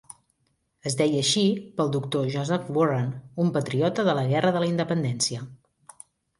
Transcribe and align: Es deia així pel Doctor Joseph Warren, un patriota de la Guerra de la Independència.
Es 0.91 0.95
deia 1.01 1.19
així 1.25 1.43
pel 1.81 1.91
Doctor 1.97 2.25
Joseph 2.37 2.73
Warren, 2.79 3.13
un 3.45 3.55
patriota 3.61 4.09
de 4.11 4.19
la 4.23 4.27
Guerra 4.35 4.57
de 4.59 4.67
la 4.67 4.73
Independència. 4.75 5.47